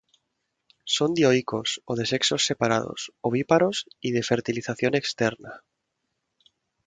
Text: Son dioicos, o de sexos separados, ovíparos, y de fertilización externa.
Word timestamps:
Son 0.95 1.11
dioicos, 1.19 1.69
o 1.91 1.93
de 1.99 2.05
sexos 2.11 2.45
separados, 2.49 3.01
ovíparos, 3.27 3.77
y 4.07 4.09
de 4.15 4.25
fertilización 4.29 4.93
externa. 5.01 5.51